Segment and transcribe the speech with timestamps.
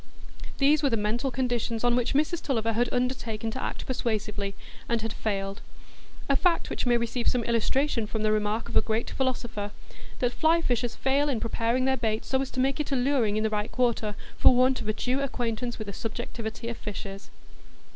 [0.57, 4.55] These were the mental conditions on which Mrs Tulliver had undertaken to act persuasively,
[4.89, 5.61] and had failed;
[6.27, 9.69] a fact which may receive some illustration from the remark of a great philosopher,
[10.17, 13.43] that fly fishers fail in preparing their bait so as to make it alluring in
[13.43, 17.29] the right quarter, for want of a due acquaintance with the subjectivity of fishes.